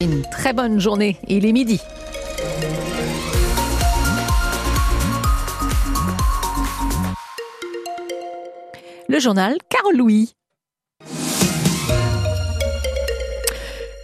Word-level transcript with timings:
Une 0.00 0.22
très 0.22 0.52
bonne 0.52 0.78
journée, 0.78 1.16
il 1.26 1.44
est 1.44 1.50
midi. 1.50 1.80
Le 9.08 9.18
journal 9.18 9.56
Carole 9.68 9.96
Louis. 9.96 10.34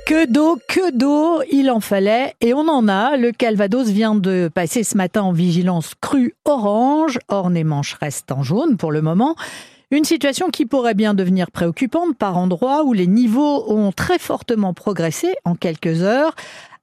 Que 0.04 0.26
d'eau, 0.28 0.58
que 0.68 0.90
d'eau, 0.90 1.44
il 1.52 1.70
en 1.70 1.78
fallait 1.78 2.34
et 2.40 2.54
on 2.54 2.68
en 2.68 2.88
a. 2.88 3.16
Le 3.16 3.30
Calvados 3.30 3.86
vient 3.86 4.16
de 4.16 4.50
passer 4.52 4.82
ce 4.82 4.96
matin 4.96 5.22
en 5.22 5.32
vigilance 5.32 5.94
crue 6.00 6.34
orange. 6.44 7.20
Orne 7.28 7.56
et 7.56 7.62
Manche 7.62 7.94
restent 8.00 8.32
en 8.32 8.42
jaune 8.42 8.76
pour 8.76 8.90
le 8.90 9.00
moment. 9.00 9.36
Une 9.90 10.04
situation 10.04 10.50
qui 10.50 10.66
pourrait 10.66 10.94
bien 10.94 11.14
devenir 11.14 11.50
préoccupante 11.50 12.16
par 12.16 12.36
endroits 12.36 12.84
où 12.84 12.92
les 12.92 13.06
niveaux 13.06 13.70
ont 13.70 13.92
très 13.92 14.18
fortement 14.18 14.74
progressé 14.74 15.34
en 15.44 15.54
quelques 15.54 16.02
heures. 16.02 16.34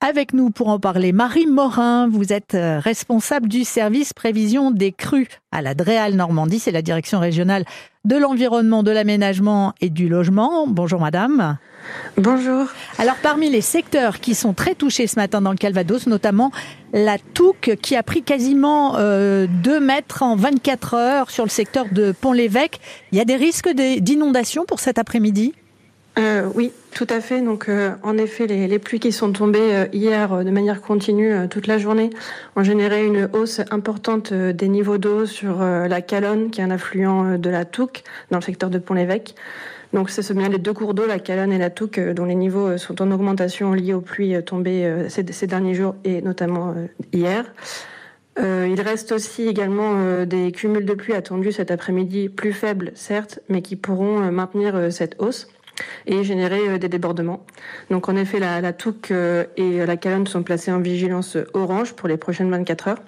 Avec 0.04 0.34
nous 0.34 0.50
pour 0.50 0.70
en 0.70 0.80
parler, 0.80 1.12
Marie 1.12 1.46
Morin, 1.46 2.10
vous 2.10 2.34
êtes 2.34 2.56
euh, 2.56 2.80
responsable 2.80 3.48
du 3.48 3.64
service 3.64 4.14
prévision 4.14 4.72
des 4.72 4.92
crues 4.92 5.28
à 5.52 5.62
la 5.62 5.76
Dréal 5.76 6.16
Normandie, 6.16 6.58
c'est 6.58 6.72
la 6.72 6.82
direction 6.82 7.20
régionale 7.20 7.66
de 8.04 8.16
l'environnement, 8.16 8.82
de 8.82 8.90
l'aménagement 8.90 9.76
et 9.80 9.92
du 9.92 10.10
logement. 10.10 10.66
Bonjour 10.66 11.00
madame. 11.00 11.60
Bonjour. 12.18 12.66
Alors 12.98 13.18
parmi 13.22 13.52
les 13.52 13.62
secteurs 13.62 14.20
qui 14.20 14.34
sont 14.34 14.54
très 14.54 14.74
touchés 14.74 15.06
ce 15.06 15.18
matin 15.18 15.40
dans 15.40 15.52
le 15.52 15.58
Calvados, 15.58 16.08
notamment 16.08 16.52
la 16.94 17.20
Touque 17.20 17.78
qui 17.80 17.96
a 17.96 18.02
pris 18.02 18.24
quasiment 18.24 18.96
euh, 18.98 19.46
2 19.62 19.80
mètres 19.80 20.24
en 20.24 20.36
24 20.36 20.96
heures 20.96 21.30
sur 21.30 21.44
le 21.44 21.52
secteur 21.52 21.86
de 21.92 22.12
Pont-l'Évêque. 22.12 22.80
Il 23.12 23.20
y 23.20 23.22
a 23.22 23.26
des 23.26 23.36
risques 23.36 23.70
d'inondation 23.70 24.66
pour 24.66 24.80
cet 24.80 24.98
après-midi? 24.98 25.54
Euh, 26.20 26.50
oui, 26.56 26.72
tout 26.94 27.08
à 27.10 27.22
fait. 27.22 27.42
Donc, 27.42 27.70
euh, 27.70 27.92
en 28.04 28.18
effet, 28.18 28.46
les, 28.46 28.80
pluies 28.80 29.00
qui 29.00 29.12
sont 29.12 29.32
tombées 29.32 29.60
euh, 29.62 29.86
hier 29.94 30.44
de 30.44 30.52
manière 30.52 30.82
continue 30.82 31.48
toute 31.50 31.68
la 31.68 31.78
journée 31.78 32.10
ont 32.56 32.64
généré 32.64 33.06
une 33.06 33.30
hausse 33.34 33.62
importante 33.72 34.34
des 34.34 34.68
niveaux 34.68 34.98
d'eau 34.98 35.26
sur 35.26 35.60
la 35.60 36.02
Calonne, 36.02 36.52
qui 36.52 36.62
est 36.62 36.64
un 36.64 36.72
affluent 36.72 37.38
de 37.38 37.50
la 37.50 37.66
Touque, 37.66 38.04
dans 38.30 38.40
le 38.40 38.44
secteur 38.44 38.70
de 38.70 38.78
Pont-l'Évêque. 38.78 39.36
Donc, 39.94 40.10
c'est 40.10 40.34
bien 40.34 40.50
les 40.50 40.58
deux 40.58 40.74
cours 40.74 40.94
d'eau, 40.94 41.06
la 41.06 41.20
Calonne 41.20 41.52
et 41.52 41.58
la 41.58 41.70
Touque, 41.70 42.00
dont 42.00 42.26
les 42.26 42.36
niveaux 42.36 42.78
sont 42.78 43.02
en 43.02 43.12
augmentation 43.12 43.74
liés 43.74 43.94
aux 43.94 44.02
pluies 44.02 44.42
tombées 44.44 45.06
ces, 45.10 45.48
derniers 45.48 45.74
jours 45.74 45.96
et 46.04 46.22
notamment 46.22 46.76
hier. 47.14 47.46
Il 48.38 48.82
reste 48.82 49.12
aussi 49.12 49.48
également 49.48 50.24
des 50.26 50.52
cumuls 50.52 50.86
de 50.86 50.94
pluie 50.94 51.14
attendus 51.14 51.52
cet 51.52 51.72
après-midi, 51.72 52.30
plus 52.30 52.54
faibles 52.54 52.92
certes, 52.96 53.40
mais 53.50 53.62
qui 53.62 53.76
pourront 53.76 54.32
maintenir 54.32 54.92
cette 54.92 55.16
hausse 55.20 55.48
et 56.06 56.24
générer 56.24 56.80
des 56.80 56.90
débordements. 56.90 57.46
Donc 57.90 58.10
en 58.10 58.16
effet, 58.16 58.40
la, 58.40 58.62
la 58.62 58.74
Touque 58.74 59.12
et 59.12 59.86
la 59.86 59.98
Calonne 59.98 60.28
sont 60.28 60.44
placées 60.44 60.72
en 60.72 60.80
vigilance 60.80 61.38
orange 61.54 61.94
pour 61.94 62.08
les 62.08 62.18
prochaines 62.18 62.50
24 62.50 62.88
heures. 62.88 63.00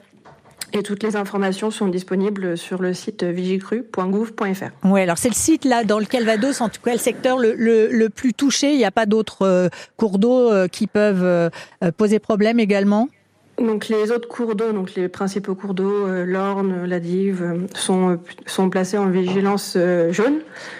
Et 0.75 0.81
toutes 0.81 1.03
les 1.03 1.15
informations 1.15 1.69
sont 1.69 1.87
disponibles 1.87 2.57
sur 2.57 2.81
le 2.81 2.95
site 2.95 3.23
vigicru.gouv.fr. 3.23 4.71
Oui, 4.85 5.01
alors 5.01 5.19
c'est 5.19 5.29
le 5.29 5.35
site 5.35 5.65
là 5.65 5.83
dans 5.83 5.99
le 5.99 6.05
Calvados, 6.05 6.61
en 6.61 6.69
tout 6.69 6.81
cas 6.83 6.93
le 6.93 6.97
secteur 6.97 7.37
le, 7.37 7.53
le, 7.53 7.89
le 7.91 8.09
plus 8.09 8.33
touché. 8.33 8.71
Il 8.71 8.77
n'y 8.77 8.85
a 8.85 8.91
pas 8.91 9.05
d'autres 9.05 9.43
euh, 9.43 9.69
cours 9.97 10.17
d'eau 10.17 10.51
euh, 10.51 10.67
qui 10.67 10.87
peuvent 10.87 11.23
euh, 11.23 11.49
poser 11.95 12.17
problème 12.17 12.59
également? 12.59 13.07
Donc 13.63 13.87
les 13.87 14.11
autres 14.11 14.27
cours 14.27 14.55
d'eau, 14.55 14.71
donc 14.71 14.93
les 14.95 15.07
principaux 15.07 15.55
cours 15.55 15.73
d'eau, 15.73 16.07
euh, 16.07 16.25
l'Orne, 16.25 16.85
la 16.85 16.99
Dive, 16.99 17.41
euh, 17.41 17.67
sont, 17.73 18.19
sont 18.45 18.69
placés 18.69 18.97
en 18.97 19.07
vigilance 19.07 19.73
euh, 19.75 20.11
jaune. 20.11 20.39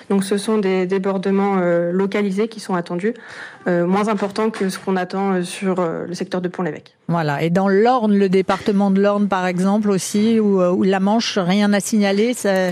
Donc 0.10 0.24
ce 0.24 0.38
sont 0.38 0.58
des 0.58 0.86
débordements 0.86 1.58
euh, 1.60 1.92
localisés 1.92 2.48
qui 2.48 2.60
sont 2.60 2.76
attendus, 2.76 3.14
euh, 3.68 3.86
moins 3.86 4.08
importants 4.08 4.50
que 4.50 4.70
ce 4.70 4.78
qu'on 4.78 4.96
attend 4.96 5.44
sur 5.44 5.76
le 5.82 6.14
secteur 6.14 6.42
de 6.42 6.48
Pont-l'Évêque. 6.48 6.96
Voilà. 7.08 7.42
Et 7.42 7.50
dans 7.50 7.70
l'Orne, 7.70 8.18
le 8.18 8.30
département 8.30 8.92
de 8.92 9.02
l'Orne 9.02 9.28
par 9.28 9.46
exemple 9.48 9.90
aussi, 9.90 10.40
ou, 10.40 10.62
ou 10.62 10.84
la 10.84 11.00
Manche, 11.00 11.38
rien 11.38 11.74
à 11.74 11.80
signaler 11.80 12.34
ça, 12.34 12.70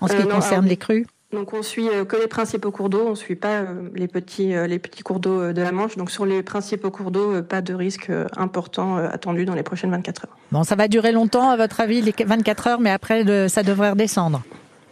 en 0.00 0.06
ce 0.06 0.14
qui 0.14 0.22
non, 0.22 0.34
concerne 0.34 0.60
alors, 0.60 0.68
les 0.68 0.76
crues? 0.76 1.06
Donc 1.32 1.52
on 1.52 1.62
suit 1.62 1.88
que 2.08 2.16
les 2.16 2.28
principaux 2.28 2.70
cours 2.70 2.88
d'eau, 2.88 3.08
on 3.08 3.14
suit 3.14 3.36
pas 3.36 3.62
les 3.94 4.08
petits 4.08 4.54
les 4.66 4.78
petits 4.78 5.02
cours 5.02 5.20
d'eau 5.20 5.52
de 5.52 5.60
la 5.62 5.72
Manche. 5.72 5.96
Donc 5.96 6.10
sur 6.10 6.24
les 6.24 6.42
principaux 6.42 6.90
cours 6.90 7.10
d'eau, 7.10 7.42
pas 7.42 7.60
de 7.62 7.74
risque 7.74 8.10
important 8.36 8.96
attendu 8.96 9.44
dans 9.44 9.54
les 9.54 9.62
prochaines 9.62 9.90
24 9.90 10.26
heures. 10.26 10.36
Bon, 10.52 10.62
ça 10.62 10.76
va 10.76 10.88
durer 10.88 11.12
longtemps 11.12 11.50
à 11.50 11.56
votre 11.56 11.80
avis 11.80 12.00
les 12.00 12.14
24 12.24 12.66
heures, 12.68 12.80
mais 12.80 12.90
après 12.90 13.48
ça 13.48 13.62
devrait 13.62 13.90
redescendre. 13.90 14.42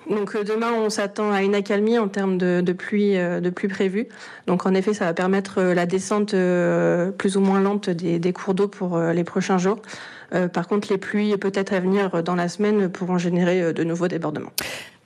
Donc 0.08 0.36
demain, 0.36 0.72
on 0.72 0.90
s'attend 0.90 1.32
à 1.32 1.42
une 1.42 1.54
accalmie 1.54 1.98
en 1.98 2.08
termes 2.08 2.38
de, 2.38 2.60
de 2.60 2.72
pluie, 2.72 3.14
de 3.14 3.50
pluie 3.50 3.68
prévue. 3.68 4.08
Donc 4.46 4.66
en 4.66 4.74
effet, 4.74 4.94
ça 4.94 5.06
va 5.06 5.14
permettre 5.14 5.62
la 5.62 5.86
descente 5.86 6.34
plus 7.18 7.36
ou 7.36 7.40
moins 7.40 7.60
lente 7.60 7.90
des, 7.90 8.18
des 8.18 8.32
cours 8.32 8.54
d'eau 8.54 8.68
pour 8.68 8.98
les 8.98 9.24
prochains 9.24 9.58
jours. 9.58 9.78
Euh, 10.34 10.48
par 10.48 10.66
contre, 10.66 10.88
les 10.90 10.98
pluies 10.98 11.36
peut-être 11.36 11.72
à 11.72 11.80
venir 11.80 12.22
dans 12.22 12.34
la 12.34 12.48
semaine 12.48 12.88
pourront 12.88 13.18
générer 13.18 13.72
de 13.72 13.84
nouveaux 13.84 14.08
débordements. 14.08 14.52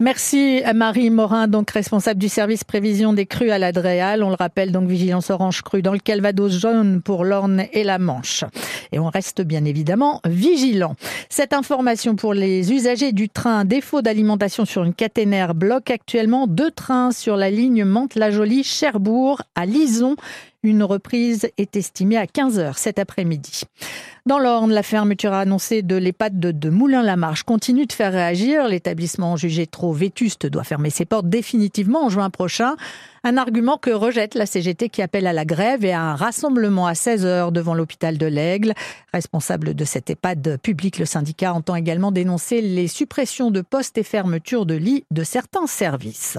Merci 0.01 0.63
Marie 0.77 1.11
Morin, 1.11 1.49
donc 1.49 1.73
responsable 1.73 2.21
du 2.21 2.29
service 2.29 2.63
prévision 2.63 3.13
des 3.13 3.27
crues 3.27 3.51
à 3.51 3.59
la 3.59 3.73
Dréal. 3.73 4.23
On 4.23 4.29
le 4.29 4.37
rappelle, 4.37 4.71
donc 4.71 4.89
vigilance 4.89 5.29
orange 5.29 5.63
crue 5.63 5.83
dans 5.83 5.93
le 5.93 5.99
Calvados 5.99 6.53
jaune 6.53 7.03
pour 7.03 7.25
l'Orne 7.25 7.65
et 7.73 7.83
la 7.83 7.99
Manche. 7.99 8.45
Et 8.93 9.01
on 9.01 9.09
reste 9.09 9.43
bien 9.43 9.65
évidemment 9.65 10.21
vigilant. 10.25 10.95
Cette 11.31 11.53
information 11.53 12.17
pour 12.17 12.33
les 12.33 12.73
usagers 12.73 13.13
du 13.13 13.29
train, 13.29 13.67
défaut 13.67 14.01
d'alimentation 14.01 14.65
sur 14.65 14.85
une 14.85 14.95
caténaire, 14.95 15.55
bloque 15.55 15.91
actuellement 15.91 16.47
deux 16.47 16.71
trains 16.71 17.13
sur 17.13 17.37
la 17.37 17.51
ligne 17.51 17.85
Mantes-la-Jolie-Cherbourg 17.85 19.43
à 19.55 19.67
Lison. 19.67 20.17
Une 20.65 20.83
reprise 20.83 21.49
est 21.57 21.77
estimée 21.77 22.17
à 22.17 22.27
15 22.27 22.59
heures 22.59 22.79
cet 22.79 22.99
après-midi. 22.99 23.63
Dans 24.27 24.41
l'Orne, 24.41 24.73
la 24.73 24.83
fermeture 24.83 25.33
annoncée 25.33 25.83
de 25.83 25.95
l'EHPAD 25.95 26.41
de, 26.41 26.51
de 26.51 26.69
Moulin-la-Marche 26.69 27.45
continue 27.45 27.87
de 27.87 27.93
faire 27.93 28.11
réagir. 28.11 28.67
L'établissement 28.67 29.37
jugé 29.37 29.69
trop 29.69 29.93
vétuste 29.93 30.47
doit 30.47 30.65
fermer 30.65 30.91
ses 30.91 31.05
portes 31.05 31.29
définitivement 31.29 32.05
en 32.05 32.09
juin 32.09 32.29
prochain. 32.29 32.75
Un 33.23 33.37
argument 33.37 33.79
que 33.79 33.91
rejette 33.91 34.35
la 34.35 34.47
CGT 34.47 34.89
qui 34.89 35.01
appelle 35.01 35.29
à 35.29 35.33
la 35.33 35.45
grève 35.45 35.85
et 35.85 35.93
à 35.93 36.03
un 36.03 36.17
rassemblement 36.17 36.89
à 36.89 36.97
16 36.97 37.25
heures 37.25 37.53
devant 37.53 37.75
l'hôpital 37.75 38.19
de 38.19 38.27
l'Aigle. 38.27 38.75
Responsable 39.13 39.75
de 39.75 39.85
cette 39.85 40.11
EHPAD 40.11 40.59
public, 40.61 40.99
le 40.99 41.05
syndicat 41.05 41.55
entend 41.55 41.77
également 41.77 42.11
dénoncer 42.11 42.63
les 42.63 42.89
suppressions 42.89 43.53
de 43.53 43.61
postes 43.61 43.97
et 43.97 44.03
fermetures 44.03 44.67
de 44.67 44.75
lits 44.75 45.05
de 45.13 45.23
certains 45.23 45.69
services. 45.69 46.37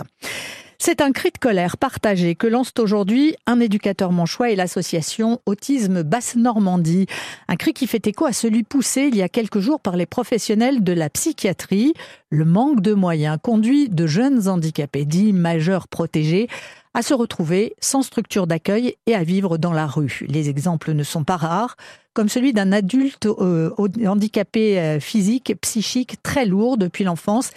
C'est 0.81 1.01
un 1.01 1.12
cri 1.12 1.29
de 1.29 1.38
colère 1.38 1.75
partagé 1.75 2.35
que 2.35 2.47
lancent 2.47 2.79
aujourd'hui 2.79 3.35
un 3.45 3.59
éducateur 3.59 4.13
manchois 4.13 4.51
et 4.51 4.56
l'association 4.56 5.41
Autisme 5.45 6.03
Basse-Normandie. 6.03 7.06
Un 7.50 7.57
cri 7.57 7.73
qui 7.73 7.85
fait 7.85 8.07
écho 8.07 8.25
à 8.25 8.31
celui 8.31 8.63
poussé 8.63 9.09
il 9.12 9.18
y 9.18 9.22
a 9.22 9.28
quelques 9.28 9.59
jours 9.59 9.81
par 9.81 9.97
les 9.97 10.06
professionnels 10.06 10.81
de 10.81 10.94
la 10.94 11.09
psychiatrie. 11.09 11.94
Le 12.31 12.45
manque 12.45 12.81
de 12.81 12.94
moyens 12.94 13.40
conduit 13.41 13.90
de 13.90 14.06
jeunes 14.06 14.47
handicapés 14.47 15.06
dits 15.06 15.34
majeurs 15.34 15.88
protégés 15.88 16.47
à 16.94 17.01
se 17.01 17.16
retrouver 17.16 17.75
sans 17.79 18.03
structure 18.03 18.45
d'accueil 18.45 18.95
et 19.07 19.16
à 19.16 19.23
vivre 19.23 19.57
dans 19.57 19.73
la 19.73 19.88
rue. 19.88 20.25
Les 20.28 20.47
exemples 20.47 20.94
ne 20.94 21.03
sont 21.03 21.23
pas 21.23 21.38
rares, 21.38 21.75
comme 22.13 22.29
celui 22.29 22.53
d'un 22.53 22.72
adulte 22.72 23.25
euh, 23.25 23.72
handicapé 24.06 24.79
euh, 24.79 25.00
physique, 25.00 25.56
psychique, 25.62 26.22
très 26.22 26.45
lourd 26.45 26.78
depuis 26.78 27.03
l'enfance 27.03 27.50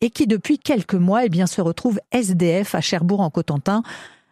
et 0.00 0.10
qui 0.10 0.28
depuis 0.28 0.58
quelques 0.58 0.94
mois 0.94 1.24
eh 1.24 1.28
bien, 1.28 1.48
se 1.48 1.60
retrouve 1.60 1.98
SDF 2.12 2.76
à 2.76 2.80
Cherbourg 2.80 3.20
en 3.20 3.30
Cotentin. 3.30 3.82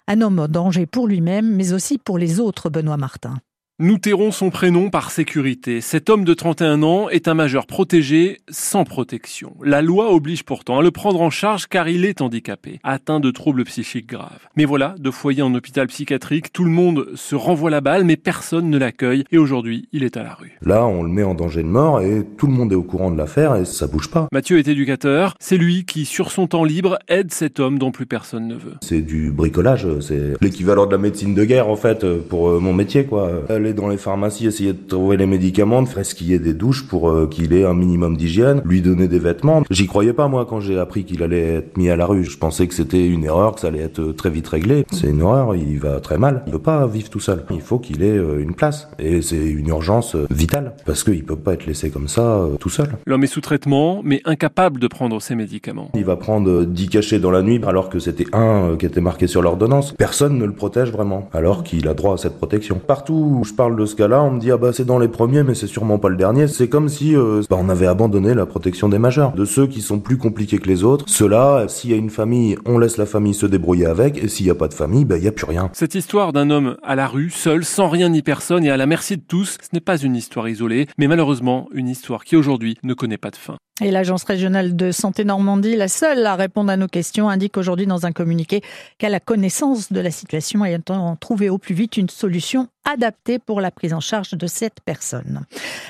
Un 0.07 0.21
homme 0.21 0.39
en 0.39 0.49
danger 0.49 0.87
pour 0.87 1.09
lui-même, 1.09 1.57
mais 1.57 1.73
aussi 1.73 1.99
pour 1.99 2.19
les 2.19 2.39
autres, 2.39 2.71
Benoît 2.71 2.97
Martin. 2.97 3.41
Nous 3.81 3.97
tairons 3.99 4.33
son 4.33 4.51
prénom 4.51 4.91
par 4.91 5.13
sécurité. 5.13 5.81
Cet 5.81 6.11
homme 6.11 6.25
de 6.25 6.35
31 6.35 6.83
ans 6.83 7.09
est 7.11 7.29
un 7.29 7.35
majeur 7.35 7.65
protégé 7.65 8.39
sans 8.49 8.83
protection. 8.83 9.55
La 9.63 9.83
loi 9.83 10.13
oblige 10.13 10.43
pourtant 10.43 10.81
à 10.81 10.83
le 10.83 10.91
prendre 10.91 11.21
en 11.21 11.31
charge 11.31 11.69
car 11.69 11.89
il 11.89 12.05
est 12.05 12.21
handicapé, 12.21 12.81
atteint 12.83 13.21
de 13.21 13.31
troubles 13.31 13.63
psychiques 13.63 14.09
graves. 14.09 14.49
Mais 14.57 14.65
voilà, 14.65 14.97
de 14.99 15.13
foyer 15.13 15.43
en 15.43 15.55
hôpital 15.55 15.87
psychiatrique, 15.87 16.53
tout 16.53 16.65
le 16.65 16.73
monde 16.73 17.11
se 17.15 17.37
renvoie 17.37 17.71
la 17.71 17.81
balle 17.81 18.03
mais 18.03 18.17
personne 18.17 18.69
ne 18.69 18.79
l'accueille 18.79 19.23
et 19.31 19.39
aujourd'hui 19.39 19.89
il 19.93 20.03
est 20.03 20.17
à 20.17 20.25
la 20.25 20.35
rue. 20.35 20.59
Là 20.61 20.85
on 20.85 21.05
le 21.05 21.09
met 21.09 21.23
en 21.23 21.37
danger 21.37 21.63
de 21.63 21.69
mort 21.69 22.01
et 22.01 22.27
tout 22.37 22.49
le 22.49 22.55
monde 22.55 22.73
est 22.73 22.75
au 22.75 22.83
courant 22.83 23.13
de 23.13 23.17
l'affaire 23.17 23.55
et 23.55 23.65
ça 23.65 23.87
bouge 23.87 24.11
pas. 24.11 24.27
Mathieu 24.33 24.59
est 24.59 24.67
éducateur, 24.67 25.35
c'est 25.39 25.57
lui 25.57 25.85
qui 25.85 26.05
sur 26.05 26.33
son 26.33 26.49
temps 26.49 26.65
libre 26.65 26.99
aide 27.07 27.33
cet 27.33 27.61
homme 27.61 27.79
dont 27.79 27.93
plus 27.93 28.07
personne 28.07 28.49
ne 28.49 28.57
veut. 28.57 28.75
C'est 28.83 29.03
du 29.03 29.31
bricolage, 29.31 29.87
c'est 30.01 30.33
l'équivalent 30.41 30.87
de 30.87 30.91
la 30.91 30.99
médecine 30.99 31.37
de 31.37 31.45
guerre 31.45 31.69
en 31.69 31.77
fait 31.77 32.05
pour 32.29 32.61
mon 32.61 32.73
métier 32.73 33.05
quoi 33.05 33.45
aller 33.69 33.75
dans 33.75 33.89
les 33.89 33.97
pharmacies, 33.97 34.47
essayer 34.47 34.73
de 34.73 34.89
trouver 34.89 35.17
les 35.17 35.27
médicaments, 35.27 35.83
de 35.83 35.89
faire 35.89 36.05
ce 36.05 36.15
qu'il 36.15 36.29
y 36.29 36.35
ait 36.35 36.39
des 36.39 36.55
douches 36.55 36.87
pour 36.87 37.11
euh, 37.11 37.27
qu'il 37.27 37.53
ait 37.53 37.65
un 37.65 37.75
minimum 37.75 38.17
d'hygiène, 38.17 38.63
lui 38.65 38.81
donner 38.81 39.09
des 39.09 39.19
vêtements. 39.19 39.63
J'y 39.71 39.87
croyais 39.87 40.13
pas 40.13 40.29
moi 40.29 40.47
quand 40.49 40.61
j'ai 40.61 40.79
appris 40.79 41.05
qu'il 41.05 41.23
allait 41.23 41.57
être 41.57 41.77
mis 41.77 41.91
à 41.91 41.97
la 41.97 42.07
rue. 42.07 42.25
Je 42.25 42.39
pensais 42.39 42.67
que 42.67 42.75
c'était 42.75 43.07
une 43.07 43.25
erreur, 43.25 43.55
que 43.55 43.61
ça 43.61 43.69
allait 43.69 43.81
être 43.81 44.13
très 44.13 44.31
vite 44.31 44.49
réglé. 44.49 44.87
C'est 44.91 45.09
une 45.09 45.23
horreur, 45.23 45.55
il 45.55 45.79
va 45.79 46.01
très 46.01 46.19
mal. 46.19 46.43
Il 46.47 46.53
peut 46.53 46.59
pas 46.59 46.87
vivre 46.87 47.11
tout 47.11 47.21
seul. 47.21 47.45
Il 47.51 47.61
faut 47.61 47.79
qu'il 47.79 48.03
ait 48.03 48.17
euh, 48.17 48.41
une 48.41 48.55
place. 48.55 48.89
Et 48.99 49.23
c'est 49.23 49.37
une 49.37 49.69
urgence 49.69 50.15
euh, 50.15 50.27
vitale 50.31 50.73
parce 50.87 51.05
qu'il 51.05 51.25
peut 51.25 51.37
pas 51.37 51.55
être 51.55 51.67
laissé 51.67 51.91
comme 51.91 52.09
ça 52.09 52.47
tout 52.61 52.71
seul. 52.71 52.89
L'homme 53.07 53.25
est 53.25 53.29
sous 53.29 53.41
traitement, 53.41 54.01
mais 54.05 54.23
incapable 54.25 54.81
de 54.81 54.89
prendre 54.89 55.21
ses 55.21 55.35
médicaments. 55.35 55.91
Il 55.95 56.05
va 56.05 56.17
prendre 56.17 56.65
10 56.65 56.89
cachets 56.89 57.19
dans 57.19 57.31
la 57.31 57.43
nuit 57.43 57.61
alors 57.67 57.89
que 57.89 57.99
c'était 57.99 58.27
un 58.33 58.77
qui 58.79 58.87
était 58.87 59.01
marqué 59.01 59.27
sur 59.27 59.43
l'ordonnance. 59.43 59.93
Personne 59.93 60.39
ne 60.39 60.45
le 60.45 60.53
protège 60.53 60.91
vraiment, 60.91 61.29
alors 61.33 61.65
qu'il 61.65 61.89
a 61.89 61.95
droit 61.95 62.15
à 62.15 62.17
cette 62.17 62.37
protection. 62.37 62.81
Partout 62.87 63.39
où 63.39 63.45
je 63.45 63.53
de 63.59 63.87
ce 63.87 63.97
cas-là, 63.97 64.23
on 64.23 64.31
me 64.31 64.39
dit 64.39 64.53
ah 64.53 64.57
bah 64.57 64.73
c'est 64.73 64.85
dans 64.85 64.99
les 64.99 65.09
premiers, 65.09 65.43
mais 65.43 65.55
c'est 65.55 65.67
sûrement 65.67 65.99
pas 65.99 66.09
le 66.09 66.17
dernier. 66.17 66.47
C'est 66.47 66.69
comme 66.69 66.89
si 66.89 67.17
euh, 67.17 67.43
bah, 67.51 67.57
on 67.59 67.69
avait 67.69 67.87
abandonné 67.87 68.33
la 68.33 68.47
protection 68.47 68.89
des 68.89 68.99
majeurs, 68.99 69.33
de 69.33 69.45
ceux 69.45 69.67
qui 69.67 69.81
sont 69.81 69.99
plus 69.99 70.17
compliqués 70.17 70.59
que 70.59 70.69
les 70.69 70.85
autres. 70.85 71.05
Ceux-là, 71.09 71.67
s'il 71.67 71.91
y 71.91 71.95
a 71.95 71.97
une 71.97 72.11
famille, 72.11 72.57
on 72.67 72.79
laisse 72.79 72.97
la 72.97 73.07
famille 73.07 73.35
se 73.35 73.47
débrouiller 73.47 73.87
avec, 73.87 74.23
et 74.23 74.29
s'il 74.29 74.47
n'y 74.47 74.51
a 74.51 74.55
pas 74.55 74.69
de 74.69 74.75
famille, 74.75 75.05
bah 75.05 75.17
il 75.19 75.25
y 75.25 75.29
a 75.29 75.33
plus 75.33 75.47
rien. 75.47 75.71
Cette 75.73 75.97
histoire 75.97 76.33
d'un 76.33 76.51
homme 76.51 76.77
à 76.85 76.95
la 76.95 77.09
rue, 77.09 77.31
seul, 77.31 77.65
sans 77.65 77.89
rien 77.89 78.11
ni 78.11 78.23
personne 78.23 78.65
et 78.65 78.71
à 78.71 78.77
la 78.77 78.87
merci 78.87 79.17
de 79.17 79.23
tous, 79.27 79.59
ce 79.61 79.69
n'est 79.73 79.81
pas 79.81 79.99
une 79.99 80.15
histoire 80.15 80.49
isolée, 80.49 80.87
mais 80.97 81.09
malheureusement 81.09 81.69
une 81.73 81.89
histoire 81.89 82.25
qui 82.25 82.37
aujourd'hui 82.37 82.79
ne 82.85 82.95
connaît 82.95 83.19
pas 83.19 83.31
de 83.31 83.37
fin. 83.37 83.57
Et 83.81 83.93
l'Agence 83.93 84.25
régionale 84.25 84.75
de 84.75 84.91
santé 84.91 85.25
Normandie, 85.25 85.77
la 85.77 85.87
seule 85.87 86.27
à 86.27 86.35
répondre 86.35 86.71
à 86.71 86.77
nos 86.77 86.89
questions, 86.89 87.29
indique 87.29 87.57
aujourd'hui 87.57 87.87
dans 87.87 88.07
un 88.07 88.13
communiqué 88.13 88.61
qu'elle 88.99 89.15
a 89.15 89.21
connaissance 89.21 89.93
de 89.93 90.01
la 90.01 90.11
situation 90.11 90.65
et 90.65 90.75
entend 90.75 91.15
trouver 91.15 91.49
au 91.49 91.59
plus 91.59 91.75
vite 91.75 91.97
une 91.97 92.09
solution 92.09 92.69
adaptée 92.89 93.39
pour 93.39 93.61
la 93.61 93.71
prise 93.71 93.93
en 93.93 94.01
charge 94.01 94.31
de 94.31 94.47
cette 94.47 94.81
personne. 94.85 95.45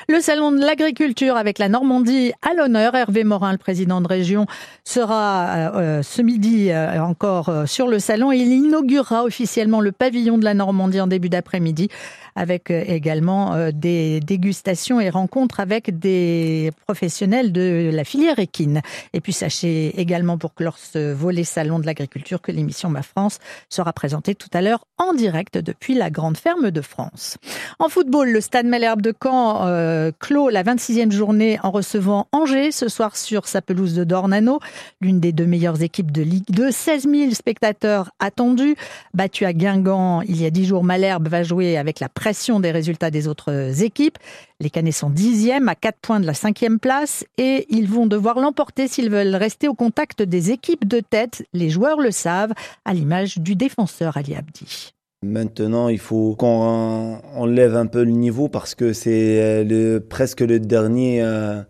Le 0.08 0.20
salon 0.20 0.52
de 0.52 0.58
l'agriculture 0.58 1.36
avec 1.36 1.58
la 1.58 1.68
Normandie 1.68 2.32
à 2.42 2.54
l'honneur. 2.54 2.94
Hervé 2.94 3.24
Morin, 3.24 3.52
le 3.52 3.58
président 3.58 4.00
de 4.00 4.08
région, 4.08 4.46
sera 4.84 5.74
euh, 5.76 6.02
ce 6.02 6.22
midi 6.22 6.70
euh, 6.70 7.00
encore 7.02 7.48
euh, 7.48 7.66
sur 7.66 7.88
le 7.88 7.98
salon 7.98 8.32
il 8.32 8.52
inaugurera 8.52 9.24
officiellement 9.24 9.80
le 9.80 9.92
pavillon 9.92 10.38
de 10.38 10.44
la 10.44 10.54
Normandie 10.54 11.00
en 11.00 11.06
début 11.06 11.28
d'après-midi 11.28 11.88
avec 12.34 12.70
également 12.70 13.56
des 13.72 14.20
dégustations 14.20 15.00
et 15.00 15.10
rencontres 15.10 15.58
avec 15.58 15.98
des 15.98 16.70
professionnels 16.86 17.50
de 17.50 17.60
la 17.80 18.04
filière 18.04 18.38
équine. 18.38 18.82
Et 19.12 19.20
puis 19.20 19.32
sachez 19.32 19.98
également 20.00 20.38
pour 20.38 20.54
clore 20.54 20.78
ce 20.78 21.12
volet 21.12 21.44
salon 21.44 21.78
de 21.78 21.86
l'agriculture 21.86 22.40
que 22.40 22.52
l'émission 22.52 22.88
Ma 22.88 23.02
France 23.02 23.38
sera 23.68 23.92
présentée 23.92 24.34
tout 24.34 24.50
à 24.52 24.60
l'heure 24.60 24.84
en 24.98 25.12
direct 25.12 25.58
depuis 25.58 25.94
la 25.94 26.10
grande 26.10 26.36
ferme 26.36 26.70
de 26.70 26.80
France. 26.80 27.38
En 27.78 27.88
football, 27.88 28.30
le 28.30 28.40
Stade 28.40 28.66
Malherbe 28.66 29.02
de 29.02 29.14
Caen 29.22 29.66
euh, 29.66 30.10
clôt 30.18 30.48
la 30.48 30.62
26e 30.62 31.10
journée 31.10 31.58
en 31.62 31.70
recevant 31.70 32.28
Angers 32.32 32.72
ce 32.72 32.88
soir 32.88 33.16
sur 33.16 33.46
sa 33.46 33.62
pelouse 33.62 33.94
de 33.94 34.04
Dornano, 34.04 34.60
l'une 35.00 35.20
des 35.20 35.32
deux 35.32 35.46
meilleures 35.46 35.82
équipes 35.82 36.10
de 36.10 36.22
Ligue 36.22 36.50
2. 36.50 36.70
16 36.70 37.08
000 37.08 37.30
spectateurs 37.32 38.10
attendus. 38.18 38.76
Battu 39.14 39.44
à 39.44 39.52
Guingamp 39.52 40.22
il 40.22 40.40
y 40.40 40.46
a 40.46 40.50
10 40.50 40.66
jours, 40.66 40.84
Malherbe 40.84 41.28
va 41.28 41.42
jouer 41.42 41.76
avec 41.76 42.00
la 42.00 42.08
pression 42.08 42.60
des 42.60 42.70
résultats 42.70 43.10
des 43.10 43.28
autres 43.28 43.82
équipes. 43.82 44.18
Les 44.60 44.70
Canets 44.70 44.92
sont 44.92 45.10
dixièmes 45.10 45.68
à 45.68 45.74
4 45.74 45.98
points 46.00 46.20
de 46.20 46.26
la 46.26 46.34
cinquième 46.34 46.80
place 46.80 47.24
et 47.36 47.66
ils 47.68 47.88
vont 47.88 48.06
devoir 48.06 48.38
l'emporter 48.38 48.88
s'ils 48.88 49.10
veulent 49.10 49.34
rester 49.34 49.68
au 49.68 49.74
contact 49.74 50.22
des 50.22 50.50
équipes 50.50 50.86
de 50.86 51.00
tête. 51.00 51.44
Les 51.52 51.70
joueurs 51.70 52.00
le 52.00 52.10
savent, 52.10 52.52
à 52.84 52.94
l'image 52.94 53.38
du 53.38 53.54
défenseur 53.54 54.16
Ali 54.16 54.34
Abdi. 54.34 54.92
Maintenant, 55.22 55.88
il 55.88 55.98
faut 55.98 56.36
qu'on 56.36 57.18
enlève 57.34 57.74
un 57.74 57.86
peu 57.86 58.04
le 58.04 58.12
niveau 58.12 58.48
parce 58.48 58.76
que 58.76 58.92
c'est 58.92 59.42
euh, 59.42 59.64
le, 59.64 59.98
presque 59.98 60.42
le 60.42 60.60
dernier, 60.60 61.22
euh, 61.22 61.60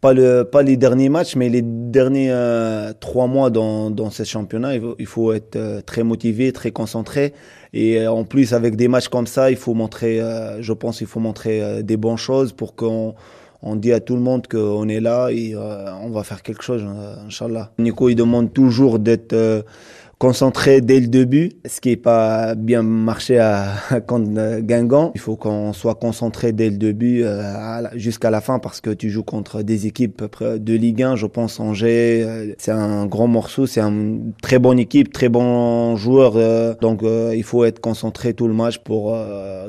pas, 0.00 0.12
le, 0.12 0.42
pas 0.42 0.62
les 0.62 0.76
derniers 0.76 1.08
matchs, 1.08 1.36
mais 1.36 1.48
les 1.48 1.62
derniers 1.62 2.32
euh, 2.32 2.92
trois 2.98 3.28
mois 3.28 3.48
dans, 3.50 4.10
ce 4.10 4.24
championnat. 4.24 4.74
Il 4.98 5.06
faut 5.06 5.32
être 5.32 5.82
très 5.86 6.02
motivé, 6.02 6.52
très 6.52 6.72
concentré. 6.72 7.32
Et 7.72 8.04
en 8.08 8.24
plus, 8.24 8.52
avec 8.54 8.74
des 8.74 8.88
matchs 8.88 9.08
comme 9.08 9.28
ça, 9.28 9.52
il 9.52 9.56
faut 9.56 9.74
montrer, 9.74 10.20
je 10.58 10.72
pense, 10.72 11.00
il 11.00 11.06
faut 11.06 11.20
montrer 11.20 11.84
des 11.84 11.96
bonnes 11.96 12.16
choses 12.16 12.52
pour 12.52 12.74
qu'on 12.74 13.14
on 13.62 13.76
dit 13.76 13.92
à 13.92 14.00
tout 14.00 14.14
le 14.14 14.22
monde 14.22 14.46
qu'on 14.46 14.88
est 14.88 15.00
là 15.00 15.28
et 15.30 15.54
on 15.56 16.10
va 16.10 16.22
faire 16.22 16.42
quelque 16.42 16.62
chose, 16.62 16.84
Inch'Allah. 17.26 17.72
Nico, 17.78 18.08
il 18.08 18.14
demande 18.14 18.52
toujours 18.52 18.98
d'être 18.98 19.64
concentré 20.20 20.82
dès 20.82 21.00
le 21.00 21.06
début, 21.06 21.52
ce 21.66 21.80
qui 21.80 21.88
n'est 21.88 21.96
pas 21.96 22.54
bien 22.54 22.82
marché 22.82 23.38
à, 23.38 23.72
contre 24.06 24.60
Guingamp. 24.60 25.12
Il 25.14 25.20
faut 25.20 25.36
qu'on 25.36 25.72
soit 25.72 25.94
concentré 25.94 26.52
dès 26.52 26.68
le 26.68 26.76
début 26.76 27.22
euh, 27.24 27.88
jusqu'à 27.94 28.28
la 28.28 28.42
fin 28.42 28.58
parce 28.58 28.82
que 28.82 28.90
tu 28.90 29.08
joues 29.08 29.22
contre 29.22 29.62
des 29.62 29.86
équipes 29.86 30.22
de 30.42 30.74
Ligue 30.74 31.02
1, 31.02 31.16
je 31.16 31.24
pense 31.24 31.58
Angers. 31.58 32.22
Euh, 32.22 32.52
c'est 32.58 32.70
un 32.70 33.06
grand 33.06 33.28
morceau, 33.28 33.66
c'est 33.66 33.80
une 33.80 34.34
très 34.42 34.58
bonne 34.58 34.78
équipe, 34.78 35.10
très 35.10 35.30
bon 35.30 35.96
joueur. 35.96 36.34
Euh, 36.36 36.74
donc 36.82 37.00
il 37.02 37.42
faut 37.42 37.64
être 37.64 37.80
concentré 37.80 38.34
tout 38.34 38.46
le 38.46 38.54
match 38.54 38.78
pour 38.78 39.16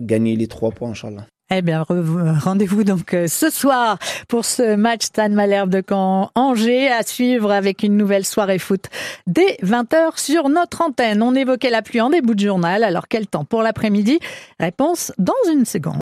gagner 0.01 0.35
les 0.35 0.47
trois 0.47 0.71
points, 0.71 0.89
Inch'Allah. 0.89 1.27
Eh 1.53 1.61
bien, 1.61 1.83
rendez-vous 1.85 2.85
donc 2.85 3.13
euh, 3.13 3.27
ce 3.27 3.49
soir 3.49 3.99
pour 4.29 4.45
ce 4.45 4.75
match 4.77 5.07
Stade 5.07 5.33
Malherbe 5.33 5.69
de 5.69 5.83
Caen 5.87 6.31
Angers 6.33 6.89
à 6.89 7.03
suivre 7.03 7.51
avec 7.51 7.83
une 7.83 7.97
nouvelle 7.97 8.25
soirée 8.25 8.57
foot 8.57 8.85
dès 9.27 9.57
20h 9.61 10.17
sur 10.17 10.47
notre 10.47 10.81
antenne. 10.81 11.21
On 11.21 11.35
évoquait 11.35 11.69
la 11.69 11.81
pluie 11.81 11.99
en 11.99 12.09
début 12.09 12.35
de 12.35 12.39
journal. 12.39 12.85
Alors 12.85 13.09
quel 13.09 13.27
temps 13.27 13.43
pour 13.43 13.63
l'après-midi? 13.63 14.19
Réponse 14.61 15.11
dans 15.17 15.33
une 15.51 15.65
seconde. 15.65 15.99